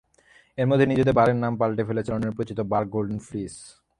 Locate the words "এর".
0.57-0.67